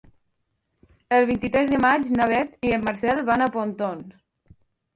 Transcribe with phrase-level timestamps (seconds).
[1.17, 4.21] El vint-i-tres de maig na Beth i en Marcel van a Pontons.